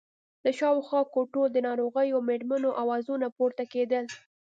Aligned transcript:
له 0.43 0.51
شاوخوا 0.59 1.01
کوټو 1.13 1.41
د 1.49 1.57
ناروغو 1.67 2.17
مېرمنو 2.29 2.69
آوازونه 2.81 3.27
پورته 3.37 3.63
کېدل. 3.73 4.05